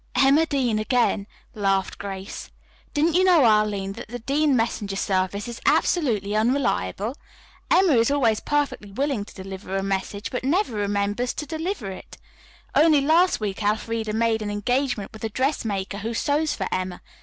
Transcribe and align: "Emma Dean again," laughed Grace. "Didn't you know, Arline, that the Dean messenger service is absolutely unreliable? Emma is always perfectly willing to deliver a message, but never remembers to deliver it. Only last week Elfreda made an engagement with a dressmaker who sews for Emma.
"Emma 0.15 0.47
Dean 0.47 0.79
again," 0.79 1.27
laughed 1.53 1.99
Grace. 1.99 2.49
"Didn't 2.91 3.13
you 3.13 3.23
know, 3.23 3.45
Arline, 3.45 3.93
that 3.93 4.07
the 4.07 4.17
Dean 4.17 4.55
messenger 4.55 4.95
service 4.95 5.47
is 5.47 5.61
absolutely 5.63 6.35
unreliable? 6.35 7.15
Emma 7.69 7.93
is 7.97 8.09
always 8.09 8.39
perfectly 8.39 8.91
willing 8.91 9.23
to 9.25 9.35
deliver 9.43 9.77
a 9.77 9.83
message, 9.83 10.31
but 10.31 10.43
never 10.43 10.75
remembers 10.75 11.35
to 11.35 11.45
deliver 11.45 11.91
it. 11.91 12.17
Only 12.73 13.01
last 13.01 13.39
week 13.39 13.61
Elfreda 13.61 14.13
made 14.13 14.41
an 14.41 14.49
engagement 14.49 15.13
with 15.13 15.23
a 15.23 15.29
dressmaker 15.29 15.99
who 15.99 16.15
sews 16.15 16.55
for 16.55 16.65
Emma. 16.71 17.03